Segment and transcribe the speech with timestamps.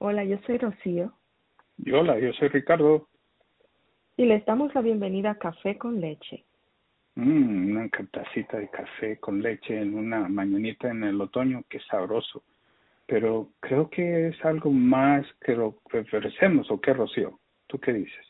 [0.00, 1.12] Hola, yo soy Rocío.
[1.78, 3.08] Y hola, yo soy Ricardo.
[4.16, 6.44] Y les damos la bienvenida a Café con Leche.
[7.16, 12.44] Mm, una tacita de café con leche en una mañanita en el otoño, qué sabroso.
[13.06, 17.40] Pero creo que es algo más que lo que ofrecemos, ¿o qué, Rocío?
[17.66, 18.24] ¿Tú qué dices?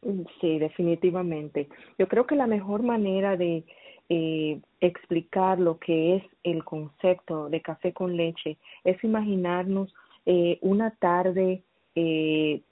[0.00, 1.68] Mm, sí, definitivamente.
[1.98, 3.64] Yo creo que la mejor manera de
[4.08, 9.92] eh, explicar lo que es el concepto de café con leche es imaginarnos
[10.26, 11.62] eh, una tarde
[11.94, 12.62] eh,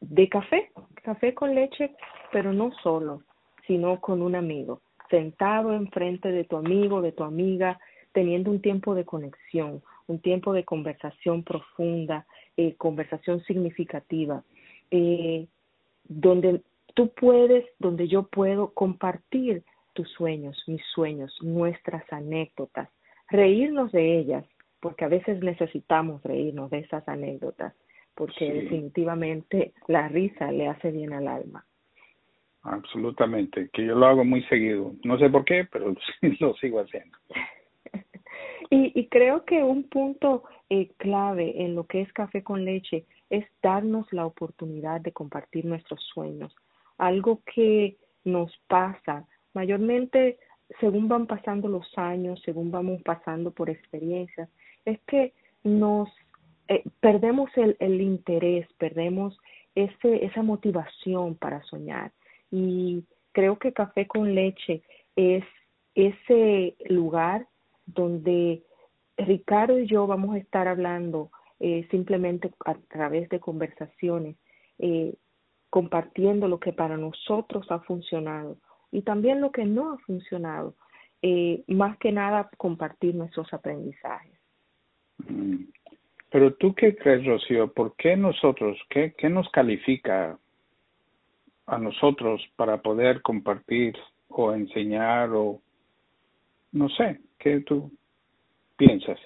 [0.00, 0.70] de café,
[1.02, 1.94] café con leche,
[2.32, 3.22] pero no solo,
[3.66, 7.78] sino con un amigo, sentado enfrente de tu amigo, de tu amiga,
[8.12, 14.44] teniendo un tiempo de conexión, un tiempo de conversación profunda, eh, conversación significativa,
[14.90, 15.46] eh,
[16.04, 16.62] donde
[16.94, 22.88] tú puedes, donde yo puedo compartir tus sueños, mis sueños, nuestras anécdotas,
[23.28, 24.44] reírnos de ellas,
[24.84, 27.72] porque a veces necesitamos reírnos de esas anécdotas,
[28.14, 31.64] porque definitivamente la risa le hace bien al alma.
[32.64, 34.92] Absolutamente, que yo lo hago muy seguido.
[35.02, 35.94] No sé por qué, pero
[36.38, 37.16] lo sigo haciendo.
[38.70, 43.06] y, y creo que un punto eh, clave en lo que es café con leche
[43.30, 46.54] es darnos la oportunidad de compartir nuestros sueños,
[46.98, 50.38] algo que nos pasa mayormente
[50.78, 54.50] según van pasando los años, según vamos pasando por experiencias,
[54.84, 55.32] es que
[55.62, 56.08] nos
[56.68, 59.38] eh, perdemos el, el interés, perdemos
[59.74, 62.12] ese, esa motivación para soñar.
[62.50, 64.82] Y creo que Café con Leche
[65.16, 65.44] es
[65.94, 67.46] ese lugar
[67.86, 68.62] donde
[69.16, 74.36] Ricardo y yo vamos a estar hablando eh, simplemente a través de conversaciones,
[74.78, 75.14] eh,
[75.70, 78.58] compartiendo lo que para nosotros ha funcionado,
[78.90, 80.74] y también lo que no ha funcionado.
[81.68, 84.33] Más que nada compartir nuestros aprendizajes.
[85.18, 85.64] Mm.
[86.30, 90.36] Pero tú qué crees, Rocío, ¿por qué nosotros, qué, qué nos califica
[91.66, 93.96] a nosotros para poder compartir
[94.28, 95.60] o enseñar o
[96.72, 97.92] no sé, ¿qué tú
[98.76, 99.18] piensas?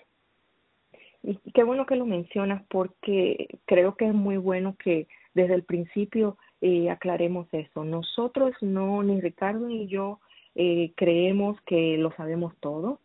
[1.22, 5.62] Y qué bueno que lo mencionas porque creo que es muy bueno que desde el
[5.62, 7.84] principio eh, aclaremos eso.
[7.84, 10.20] Nosotros no, ni Ricardo ni yo,
[10.54, 13.00] eh, creemos que lo sabemos todo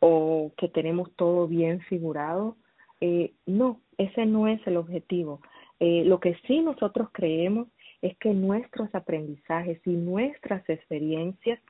[0.00, 2.56] o que tenemos todo bien figurado.
[3.00, 5.40] Eh, no, ese no es el objetivo.
[5.80, 7.68] Eh, lo que sí nosotros creemos
[8.02, 11.60] es que nuestros aprendizajes y nuestras experiencias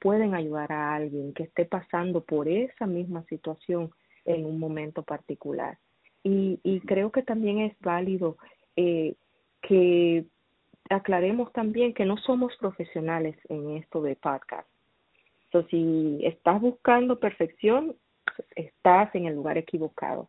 [0.00, 3.90] pueden ayudar a alguien que esté pasando por esa misma situación
[4.24, 5.78] en un momento particular.
[6.22, 8.36] Y, y creo que también es válido
[8.76, 9.14] eh,
[9.62, 10.26] que
[10.90, 14.68] aclaremos también que no somos profesionales en esto de podcast.
[15.50, 17.96] Entonces, si estás buscando perfección,
[18.54, 20.28] estás en el lugar equivocado.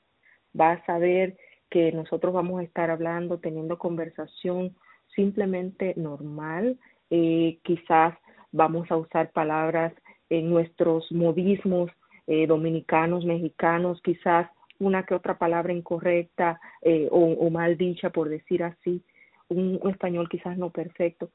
[0.53, 1.38] Vas a ver
[1.69, 4.75] que nosotros vamos a estar hablando, teniendo conversación
[5.16, 6.79] simplemente normal.
[7.09, 8.16] Eh, quizás
[8.52, 9.94] vamos a usar palabras
[10.29, 11.91] en nuestros modismos
[12.28, 18.63] eh, dominicanos, mexicanos, quizás una que otra palabra incorrecta eh, o mal dicha, por decir
[18.63, 19.03] así
[19.50, 21.31] un, español quizás no perfecto,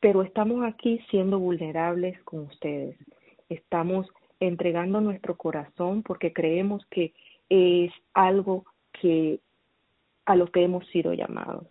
[0.00, 2.96] pero estamos aquí siendo vulnerables con ustedes.
[3.52, 4.06] Estamos
[4.40, 7.12] entregando nuestro corazón porque creemos que
[7.48, 8.64] es algo
[9.00, 9.40] que
[10.24, 11.66] a lo que hemos sido llamados.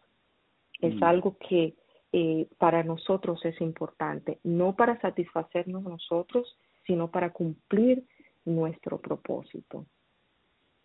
[0.80, 1.03] Es mm.
[1.03, 1.74] algo que
[2.14, 8.03] eh, para nosotros es importante, no para satisfacernos nosotros, sino para cumplir
[8.46, 9.86] nuestro propósito.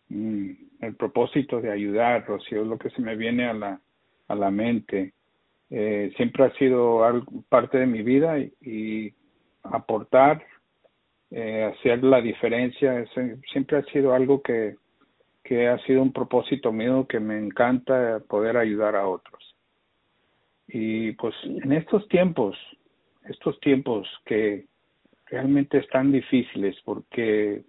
[0.09, 3.81] Mm, el propósito de ayudar, Rocío, es lo que se me viene a la,
[4.29, 5.15] a la mente.
[5.71, 9.13] Eh, siempre ha sido algo, parte de mi vida y,
[9.73, 10.45] aportar,
[11.31, 13.05] eh, hacer la diferencia,
[13.53, 14.77] siempre ha sido algo que,
[15.69, 19.55] ha sido un propósito mío que me encanta poder ayudar a otros.
[20.69, 22.57] Y pues en estos tiempos,
[23.29, 24.67] estos tiempos que
[25.27, 27.63] realmente están difíciles porque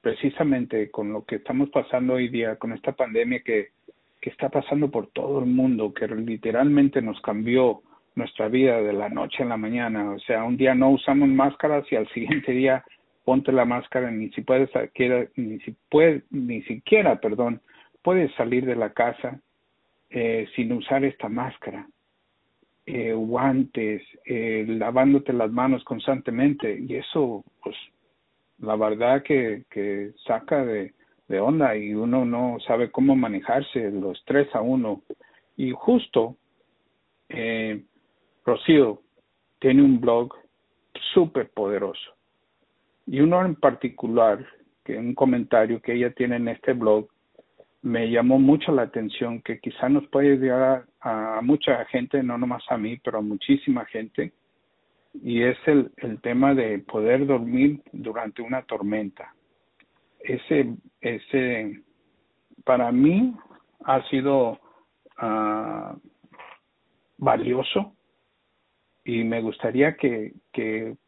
[0.00, 3.68] precisamente con lo que estamos pasando hoy día, con esta pandemia que
[4.22, 7.82] está pasando por todo el mundo, que literalmente nos cambió
[8.18, 10.10] nuestra vida de la noche a la mañana.
[10.10, 12.84] O sea, un día no usamos máscaras y al siguiente día
[13.28, 14.70] ponte la máscara, ni si puedes,
[15.36, 17.60] ni si puedes, ni siquiera, perdón,
[18.00, 19.38] puedes salir de la casa
[20.08, 21.86] eh, sin usar esta máscara.
[22.86, 27.76] Eh, guantes, eh, lavándote las manos constantemente y eso, pues,
[28.60, 30.94] la verdad que, que saca de,
[31.28, 35.02] de onda y uno no sabe cómo manejarse, los tres a uno.
[35.54, 36.38] Y justo,
[37.28, 37.82] eh,
[38.46, 39.02] Rocío
[39.58, 40.32] tiene un blog
[41.12, 42.17] súper poderoso.
[43.10, 44.44] Y uno en particular,
[44.84, 47.08] que un comentario que ella tiene en este blog,
[47.80, 52.62] me llamó mucho la atención que quizá nos puede llegar a, mucha gente, no nomás
[52.68, 54.32] a mí, pero a muchísima gente,
[55.22, 55.90] y es el,
[56.20, 59.34] tema de poder dormir durante una tormenta.
[60.20, 61.80] Ese, ese,
[62.64, 63.34] para mí
[63.84, 64.58] ha sido
[65.22, 65.98] uh,
[67.16, 67.94] valioso
[69.08, 70.34] y me gustaría que,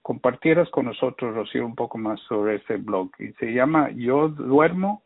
[0.01, 3.11] compartieras con nosotros, Rocío, un poco más sobre ese blog.
[3.19, 5.03] Y se llama Yo duermo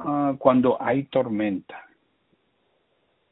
[0.00, 1.82] uh, cuando hay tormenta.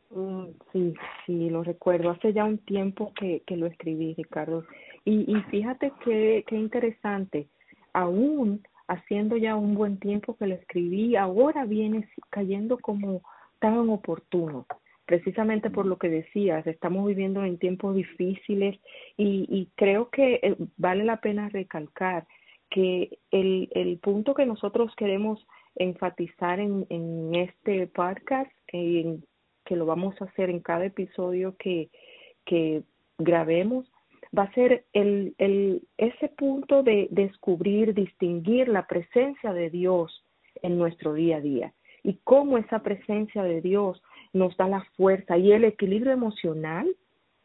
[0.09, 0.95] Mm, sí,
[1.27, 2.09] sí, lo recuerdo.
[2.09, 4.65] Hace ya un tiempo que, que lo escribí, Ricardo.
[5.05, 7.47] Y, y fíjate qué, qué interesante.
[7.93, 13.21] Aún haciendo ya un buen tiempo que lo escribí, ahora viene cayendo como
[13.59, 14.67] tan oportuno
[15.11, 18.79] precisamente por lo que decías, estamos viviendo en tiempos difíciles
[19.17, 22.29] y, creo que eh, vale la pena recalcar
[22.71, 26.87] que el, punto que nosotros queremos enfatizar en,
[27.35, 29.25] este podcast, en,
[29.65, 31.91] que lo vamos a hacer en cada episodio que,
[32.47, 32.85] que
[33.19, 33.91] grabemos,
[34.39, 40.25] va a ser el, el, ese punto de descubrir, distinguir la presencia de Dios
[40.62, 44.01] en nuestro día a día y cómo esa presencia de Dios
[44.32, 46.88] nos da la fuerza y el equilibrio emocional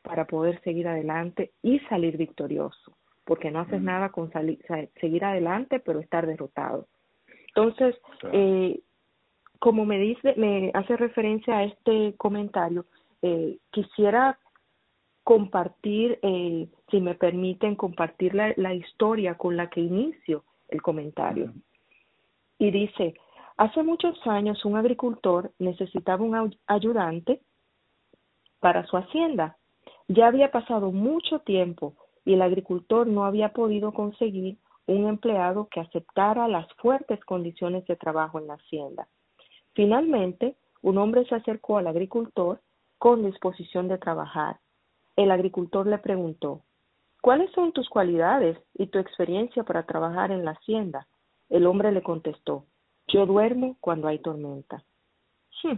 [0.01, 4.59] para poder seguir adelante y salir victorioso, porque no haces nada con salir,
[5.01, 6.87] seguir adelante, pero estar derrotado.
[7.47, 7.95] Entonces,
[8.31, 8.79] eh,
[9.59, 12.85] como me dice, me hace referencia a este comentario,
[13.21, 14.37] eh, quisiera
[15.23, 21.51] compartir, eh, si me permiten, compartir la, la historia con la que inicio el comentario.
[22.59, 23.15] Y dice,
[23.57, 27.41] Hace muchos años un agricultor necesitaba un ayudante
[28.59, 29.57] para su hacienda.
[30.09, 34.57] Ya había pasado mucho tiempo y el agricultor no había podido conseguir
[34.87, 39.07] un empleado que aceptara las fuertes condiciones de trabajo en la hacienda.
[39.73, 42.61] Finalmente, un hombre se acercó al agricultor
[42.97, 44.59] con disposición de trabajar.
[45.15, 46.63] El agricultor le preguntó,
[47.21, 51.07] ¿cuáles son tus cualidades y tu experiencia para trabajar en la hacienda?
[51.49, 52.65] El hombre le contestó,
[53.15, 54.83] yo duermo cuando hay tormenta.
[55.63, 55.77] Hmm,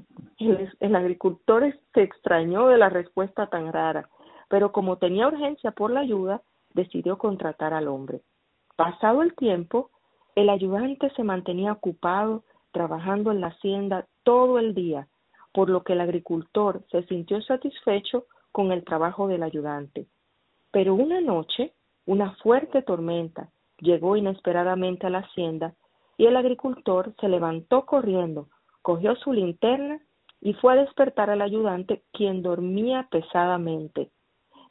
[0.80, 4.10] el, agricultor se extrañó de la respuesta tan rara,
[4.50, 6.42] pero como tenía urgencia por la ayuda,
[6.74, 8.22] decidió contratar al hombre.
[8.76, 9.92] Pasado el tiempo,
[10.34, 15.08] el ayudante se mantenía ocupado trabajando en la hacienda todo el día,
[15.54, 20.08] por lo que el agricultor se sintió satisfecho con el trabajo del ayudante.
[20.72, 21.74] Pero una noche,
[22.08, 25.76] una fuerte tormenta llegó inesperadamente a la hacienda
[26.18, 28.50] y el agricultor se levantó corriendo,
[28.82, 30.02] cogió su linterna
[30.42, 34.10] y fue a despertar al ayudante, quien dormía pesadamente.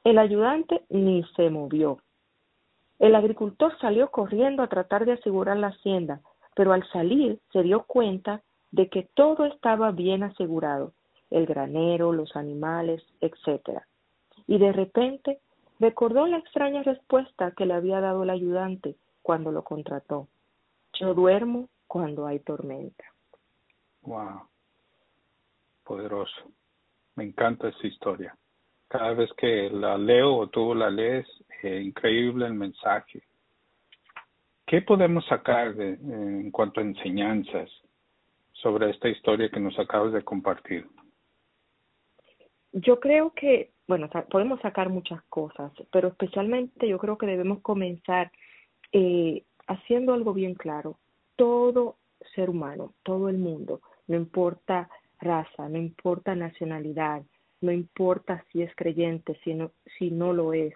[0.04, 1.98] El ayudante ni se movió.
[2.98, 6.20] El agricultor salió corriendo a tratar de asegurar la hacienda,
[6.54, 10.92] pero al salir se dio cuenta de que todo estaba bien asegurado,
[11.30, 13.82] el granero, los animales, etc.
[14.46, 15.40] Y de repente
[15.78, 20.28] recordó la extraña respuesta que le había dado el ayudante cuando lo contrató.
[20.98, 23.04] Yo duermo cuando hay tormenta.
[24.02, 24.48] Wow.
[25.84, 26.52] Poderoso.
[27.16, 28.36] Me encanta esa historia.
[28.88, 31.26] Cada vez que la leo o tú la lees,
[31.62, 33.22] eh, increíble el mensaje.
[34.66, 37.70] ¿Qué podemos sacar de, en cuanto a enseñanzas
[38.52, 40.86] sobre esta historia que nos acabas de compartir?
[42.72, 48.30] Yo creo que, bueno, podemos sacar muchas cosas, pero especialmente yo creo que debemos comenzar
[48.92, 50.98] eh, haciendo algo bien claro,
[51.36, 51.96] todo
[52.34, 54.88] ser humano, todo el mundo, no importa
[55.20, 57.22] raza, no importa nacionalidad,
[57.60, 60.74] no importa si es creyente, si no, si no lo es,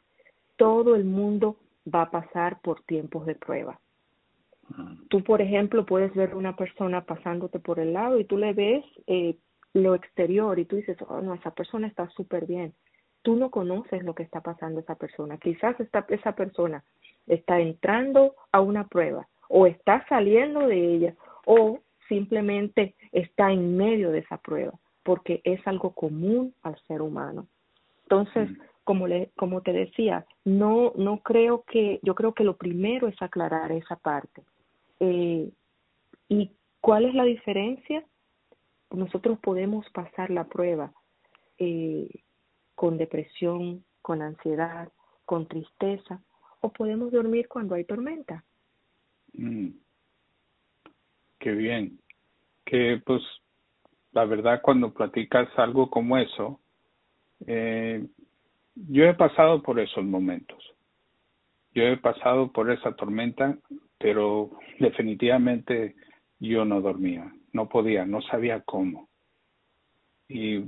[0.57, 1.57] todo el mundo
[1.93, 3.79] va a pasar por tiempos de prueba.
[5.09, 8.85] Tú, por ejemplo, puedes ver una persona pasándote por el lado y tú le ves
[9.09, 9.37] eh,
[9.73, 12.73] lo exterior y tú dices, oh, no, esa persona está súper bien.
[13.23, 15.39] Tú no conoces lo que está pasando esa persona.
[15.39, 16.85] Quizás esta, esa persona
[17.27, 24.11] está entrando a una prueba o está saliendo de ella o simplemente está en medio
[24.11, 24.73] de esa prueba,
[25.03, 27.47] porque es algo común al ser humano.
[28.03, 28.61] Entonces, mm.
[28.85, 33.21] como le, como te decía, no no creo que yo creo que lo primero es
[33.23, 34.43] aclarar esa parte.
[34.99, 35.51] Eh,
[36.29, 38.05] ¿Y cuál es la diferencia?
[38.91, 40.93] Nosotros podemos pasar la prueba
[41.59, 42.09] eh,
[42.75, 44.89] con depresión, con ansiedad,
[45.25, 46.21] con tristeza,
[46.61, 48.45] o podemos dormir cuando hay tormenta.
[49.33, 49.69] Mm.
[51.39, 51.99] Qué bien.
[52.65, 53.23] Que pues
[54.13, 56.61] la verdad cuando platicas algo como eso,
[57.47, 58.07] eh,
[58.75, 60.63] yo he pasado por esos momentos.
[61.75, 63.57] Yo he pasado por esa tormenta,
[63.99, 65.95] pero definitivamente
[66.41, 69.09] yo no dormía, no podía, no sabía cómo.
[70.29, 70.65] Y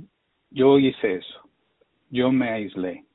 [0.49, 1.49] yo hice eso,
[2.09, 3.05] yo me aislé.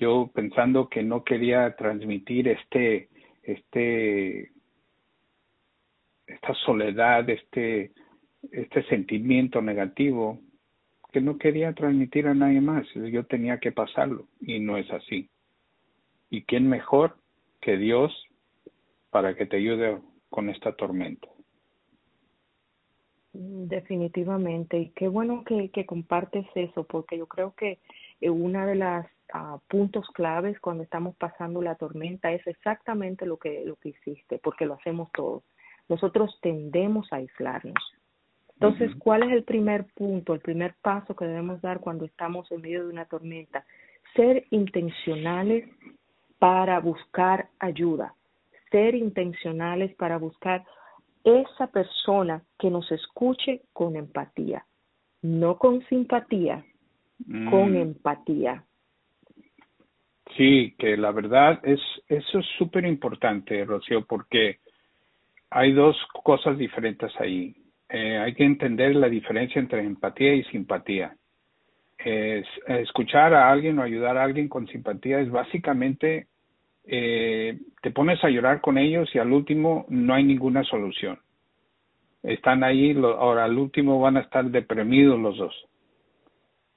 [0.00, 3.10] Yo pensando que no quería transmitir este,
[3.42, 4.50] este,
[6.26, 7.92] esta soledad, este,
[8.50, 10.40] este sentimiento negativo
[11.12, 12.86] que no quería transmitir a nadie más.
[12.94, 15.28] Yo tenía que pasarlo y no es así.
[16.30, 17.16] ¿Y quién mejor
[17.60, 18.10] que Dios
[19.10, 19.98] para que te ayude
[20.30, 21.28] con esta tormenta?
[23.32, 24.78] Definitivamente.
[24.78, 27.78] Y qué bueno que, que compartes eso, porque yo creo que
[28.28, 33.64] una de las ah, puntos claves cuando estamos pasando la tormenta es exactamente lo que,
[33.64, 35.42] lo que hiciste, porque lo hacemos todos.
[35.88, 37.82] Nosotros tendemos a aislarnos.
[38.54, 42.60] Entonces, ¿cuál es el primer punto, el primer paso que debemos dar cuando estamos en
[42.60, 43.64] medio de una tormenta?
[44.14, 45.66] Ser intencionales
[46.38, 48.14] para buscar ayuda,
[48.70, 50.64] ser intencionales para buscar
[51.24, 54.66] esa persona que nos escuche con empatía,
[55.22, 56.64] no con simpatía,
[57.50, 57.76] con mm.
[57.76, 58.64] empatía.
[60.36, 64.58] Sí, que la verdad es eso es súper importante, Rocío, porque
[65.50, 67.54] hay dos cosas diferentes ahí.
[67.88, 71.16] Eh, hay que entender la diferencia entre empatía y simpatía.
[71.98, 76.28] escuchar a alguien o ayudar a alguien con simpatía es básicamente
[76.84, 81.18] eh, te pones a llorar con ellos y al último no hay ninguna solución.
[82.22, 85.54] Están ahí, ahora al último van a estar deprimidos los dos.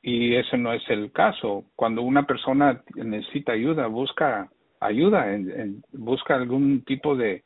[0.03, 1.63] Y ese no es el caso.
[1.75, 5.25] Cuando una persona necesita ayuda, busca ayuda,
[5.93, 7.43] busca algún tipo de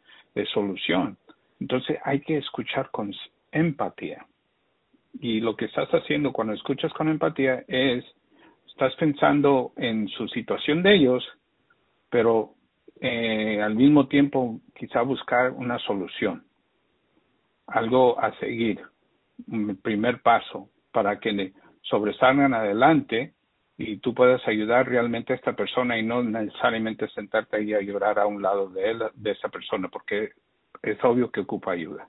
[0.53, 1.17] solución.
[1.59, 3.13] Entonces hay que escuchar con
[3.51, 4.25] empatía.
[5.19, 8.05] Y lo que estás haciendo cuando escuchas con empatía es,
[8.67, 11.27] estás pensando en su situación de ellos,
[12.09, 12.53] pero
[13.01, 16.43] eh, al mismo tiempo quizá buscar una solución,
[17.65, 18.81] algo a seguir,
[19.47, 21.53] un primer paso para que
[21.89, 23.33] sobresalgan adelante
[23.77, 28.19] y tú puedas ayudar realmente a esta persona y no necesariamente sentarte ahí a llorar
[28.19, 30.31] a un lado de él, de esa persona, porque
[30.81, 32.07] es obvio que ocupa ayuda.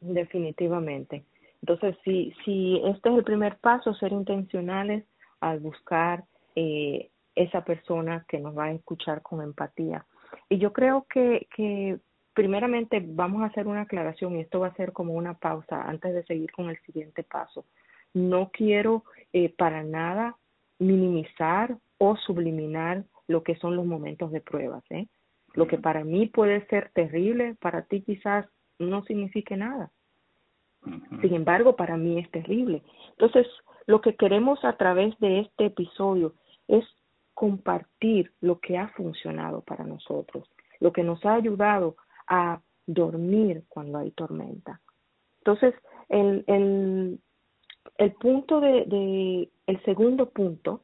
[0.00, 1.24] Definitivamente.
[1.62, 5.04] Entonces, si, si este es el primer paso, ser intencionales
[5.40, 6.24] al buscar
[6.54, 10.06] eh, esa persona que nos va a escuchar con empatía.
[10.48, 11.98] Y yo creo que, que
[12.36, 16.12] primeramente vamos a hacer una aclaración y esto va a ser como una pausa antes
[16.12, 17.64] de seguir con el siguiente paso.
[18.12, 20.36] No quiero eh, para nada
[20.78, 24.84] minimizar o subliminar lo que son los momentos de pruebas.
[24.90, 25.06] ¿eh?
[25.54, 28.44] Lo que para mí puede ser terrible, para ti quizás
[28.78, 29.90] no signifique nada.
[31.22, 32.82] Sin embargo, para mí es terrible.
[33.12, 33.46] Entonces,
[33.86, 36.34] lo que queremos a través de este episodio
[36.68, 36.84] es
[37.32, 40.48] compartir lo que ha funcionado para nosotros,
[40.80, 44.80] lo que nos ha ayudado a dormir cuando hay tormenta.
[45.38, 45.74] Entonces,
[46.08, 47.20] el, el,
[47.98, 50.82] el punto de, de, el segundo punto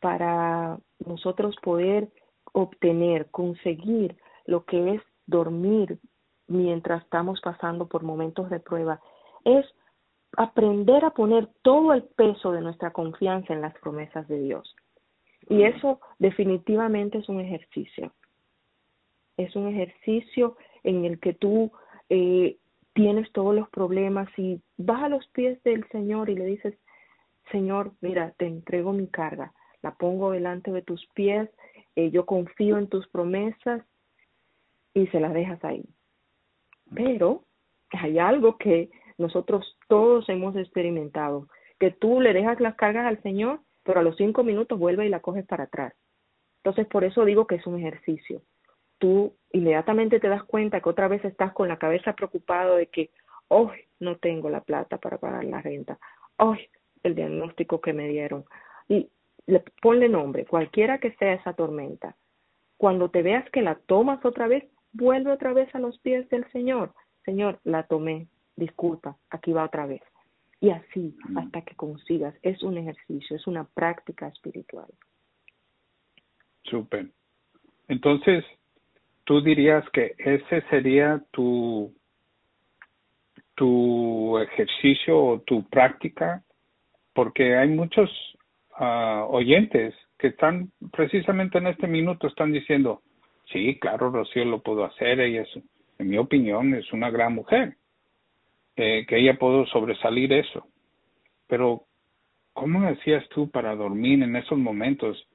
[0.00, 2.08] para nosotros poder
[2.52, 4.16] obtener, conseguir
[4.46, 5.98] lo que es dormir
[6.46, 9.00] mientras estamos pasando por momentos de prueba,
[9.44, 9.66] es
[10.36, 14.74] aprender a poner todo el peso de nuestra confianza en las promesas de Dios.
[15.48, 18.12] Y eso definitivamente es un ejercicio.
[19.36, 21.72] Es un ejercicio en el que tú
[22.08, 22.58] eh,
[22.92, 26.74] tienes todos los problemas y vas a los pies del Señor y le dices,
[27.50, 31.50] Señor, mira, te entrego mi carga, la pongo delante de tus pies,
[31.96, 33.82] eh, yo confío en tus promesas
[34.94, 35.84] y se las dejas ahí.
[36.94, 37.44] Pero
[37.90, 41.48] hay algo que nosotros todos hemos experimentado,
[41.78, 45.10] que tú le dejas las cargas al Señor, pero a los cinco minutos vuelve y
[45.10, 45.94] la coges para atrás.
[46.58, 48.40] Entonces, por eso digo que es un ejercicio.
[49.04, 53.10] Tú inmediatamente te das cuenta que otra vez estás con la cabeza preocupado de que,
[53.48, 53.68] hoy
[54.00, 55.98] no tengo la plata para pagar la renta,
[56.38, 56.70] hoy
[57.02, 58.46] el diagnóstico que me dieron.
[58.88, 59.10] Y
[59.44, 62.16] le, ponle nombre, cualquiera que sea esa tormenta.
[62.78, 66.50] Cuando te veas que la tomas otra vez, vuelve otra vez a los pies del
[66.50, 66.94] Señor.
[67.26, 70.00] Señor, la tomé, disculpa, aquí va otra vez.
[70.60, 71.36] Y así mm.
[71.36, 72.34] hasta que consigas.
[72.40, 74.88] Es un ejercicio, es una práctica espiritual.
[76.62, 77.10] Súper.
[77.88, 78.42] Entonces,
[79.24, 81.92] tú dirías que ese sería tu,
[83.54, 86.42] tu ejercicio o tu práctica,
[87.12, 88.10] porque hay muchos
[88.78, 93.02] uh, oyentes que están precisamente en este minuto, están diciendo,
[93.52, 95.48] sí, claro, Rocío lo puedo hacer, ella es,
[95.98, 97.76] en mi opinión, es una gran mujer,
[98.76, 100.66] eh, que ella pudo sobresalir eso.
[101.46, 101.84] Pero,
[102.52, 105.28] ¿cómo decías tú para dormir en esos momentos?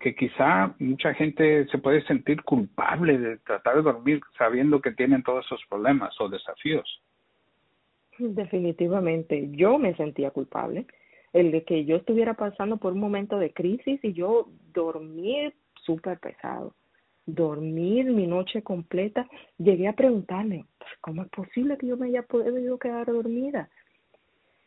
[0.00, 5.22] Que quizá mucha gente se puede sentir culpable de tratar de dormir sabiendo que tienen
[5.22, 7.02] todos esos problemas o desafíos.
[8.18, 10.86] Definitivamente, yo me sentía culpable.
[11.34, 15.54] El de que yo estuviera pasando por un momento de crisis y yo dormir
[15.84, 16.74] súper pesado,
[17.26, 19.28] dormir mi noche completa,
[19.58, 23.68] llegué a preguntarme, pues, ¿cómo es posible que yo me haya podido quedar dormida?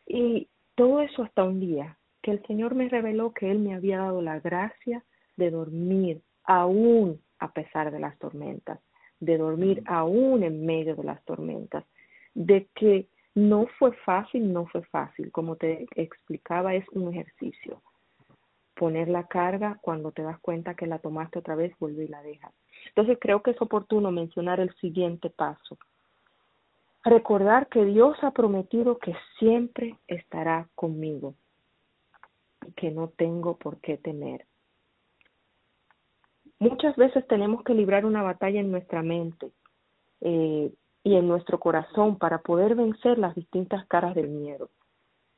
[0.08, 3.98] Y todo eso hasta un día que el Señor me reveló que Él me había
[3.98, 5.04] dado la gracia
[5.36, 8.80] de dormir aún a pesar de las tormentas,
[9.20, 9.86] de dormir mm.
[9.88, 11.84] aún en medio de las tormentas,
[12.34, 17.82] de que no fue fácil, no fue fácil, como te explicaba, es un ejercicio.
[18.76, 22.24] Poner la carga cuando te das cuenta que la tomaste otra vez, vuelve y la
[22.24, 22.54] dejas.
[22.88, 25.78] Entonces creo que es oportuno mencionar el siguiente paso.
[27.04, 31.36] Recordar que Dios ha prometido que siempre estará conmigo
[32.66, 34.46] y que no tengo por qué temer.
[36.64, 39.52] Muchas veces tenemos que librar una batalla en nuestra mente
[40.22, 40.72] eh,
[41.04, 44.70] y en nuestro corazón para poder vencer las distintas caras del miedo.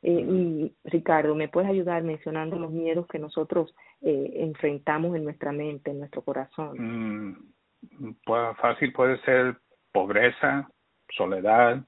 [0.04, 5.90] Eh, Ricardo, ¿me puedes ayudar mencionando los miedos que nosotros eh, enfrentamos en nuestra mente,
[5.90, 6.78] en nuestro corazón?
[6.78, 9.58] Mm, pues, fácil puede ser
[9.92, 10.70] pobreza,
[11.10, 11.84] soledad,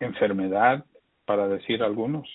[0.00, 0.84] enfermedad,
[1.24, 2.28] para decir algunos.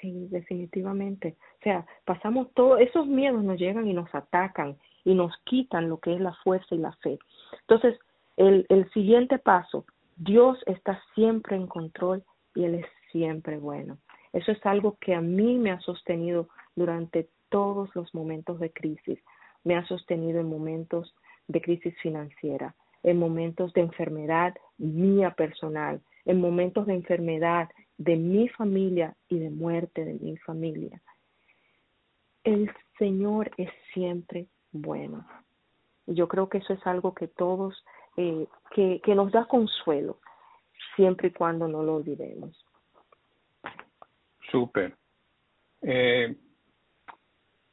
[0.00, 1.36] Sí, definitivamente.
[1.66, 6.14] Sea, pasamos todo, esos miedos nos llegan y nos atacan y nos quitan lo que
[6.14, 7.18] es la fuerza y la fe.
[7.62, 7.98] Entonces,
[8.36, 12.22] el, el siguiente paso, Dios está siempre en control
[12.54, 13.98] y Él es siempre bueno.
[14.32, 19.18] Eso es algo que a mí me ha sostenido durante todos los momentos de crisis.
[19.64, 21.16] Me ha sostenido en momentos
[21.48, 27.68] de crisis financiera, en momentos de enfermedad mía personal, en momentos de enfermedad
[27.98, 31.02] de mi familia y de muerte de mi familia.
[32.46, 35.26] El Señor es siempre bueno.
[36.06, 37.84] Y yo creo que eso es algo que todos,
[38.16, 40.20] eh, que, nos da consuelo,
[40.94, 42.56] siempre y cuando no lo olvidemos.
[44.48, 44.96] Súper.
[45.82, 46.36] Eh,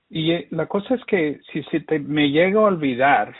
[0.09, 3.35] y eh, la cosa es que si se te, me llega a olvidar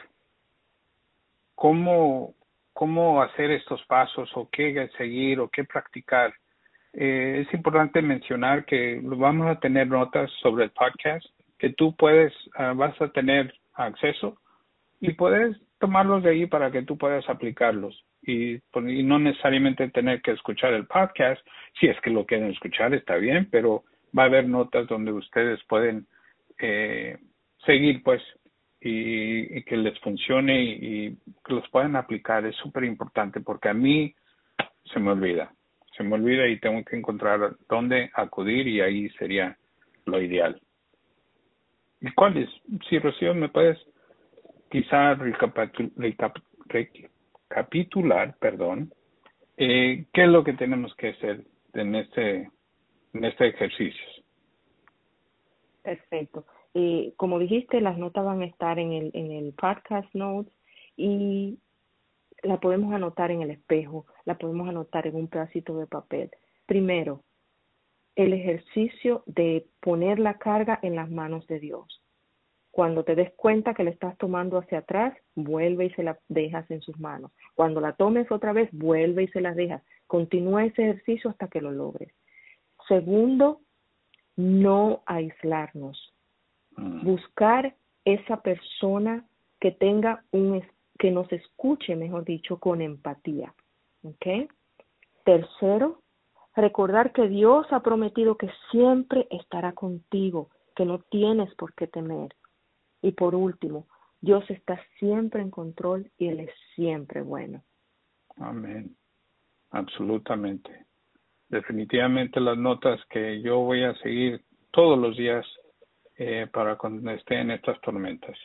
[1.55, 2.36] cómo,
[2.73, 6.31] cómo hacer estos pasos o qué seguir o qué practicar,
[6.93, 11.25] eh, es importante mencionar que vamos a tener notas sobre el podcast
[11.58, 14.38] que tú puedes, ah, vas a tener acceso
[15.01, 19.89] y puedes tomarlos de ahí para que tú puedas aplicarlos y, pues, y no necesariamente
[19.89, 21.41] tener que escuchar el podcast.
[21.79, 23.84] Si es que lo quieren escuchar, está bien, pero
[24.17, 26.06] va a haber notas donde ustedes pueden
[26.60, 27.17] eh,
[27.65, 28.21] seguir, pues,
[28.79, 32.45] y, y, que les funcione y, y que los puedan aplicar.
[32.45, 34.13] Es súper importante porque a mí
[34.93, 35.53] se me olvida
[35.97, 39.58] se me olvida y tengo que encontrar dónde acudir y ahí sería
[40.06, 40.60] lo ideal.
[42.01, 42.49] ¿Y cuál es?
[42.89, 43.77] Si Rocío me puedes
[44.69, 45.15] quizá
[46.67, 48.91] recapitular, perdón,
[49.58, 52.49] eh, qué es lo que tenemos que hacer en este,
[53.13, 54.03] en este ejercicio.
[55.84, 56.45] Perfecto.
[56.73, 60.51] Eh, como dijiste, las notas van a estar en el, en el podcast notes
[60.97, 61.60] y
[62.43, 66.29] la podemos anotar en el espejo, la podemos anotar en un pedacito de papel.
[66.65, 67.21] Primero,
[68.15, 72.01] el ejercicio de poner la carga en las manos de Dios.
[72.71, 76.69] Cuando te des cuenta que le estás tomando hacia atrás, vuelve y se la dejas
[76.71, 77.32] en sus manos.
[77.53, 79.84] Cuando la tomes otra vez, vuelve y se la dejas.
[80.08, 82.12] Continúa ese ejercicio hasta que lo logres.
[82.88, 83.62] Segundo,
[84.36, 86.13] no aislarnos.
[86.75, 87.06] Mm.
[87.06, 87.75] Buscar
[88.06, 89.23] esa persona
[89.60, 90.56] que tenga un
[91.03, 93.53] que nos escuche, mejor dicho, con empatía.
[94.03, 94.49] ¿Ok?
[95.25, 96.01] Tercero,
[96.55, 102.33] recordar que Dios ha prometido que siempre estará contigo, que no tienes por qué temer.
[103.01, 103.85] Y por último,
[104.21, 107.61] Dios está siempre en control y Él es siempre bueno.
[108.37, 108.95] Amén.
[109.71, 110.85] Absolutamente.
[111.49, 115.45] Definitivamente las notas que yo voy a seguir todos los días
[116.15, 118.37] eh, para cuando esté en estas tormentas.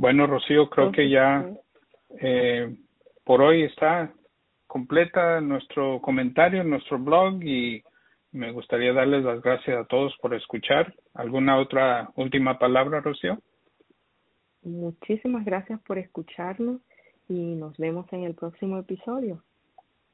[0.00, 1.46] Bueno, Rocío, creo que ya
[2.22, 2.74] eh,
[3.22, 4.10] por hoy está
[4.66, 7.82] completa nuestro comentario, nuestro blog y
[8.32, 10.94] me gustaría darles las gracias a todos por escuchar.
[11.12, 13.36] ¿Alguna otra última palabra, Rocío?
[14.62, 16.80] Muchísimas gracias por escucharnos
[17.28, 19.42] y nos vemos en el próximo episodio.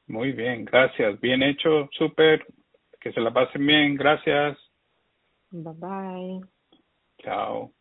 [0.07, 1.17] Muy bien, gracias.
[1.21, 2.45] Bien hecho, súper.
[2.99, 4.57] Que se la pasen bien, gracias.
[5.49, 6.41] Bye bye.
[7.19, 7.71] Chao.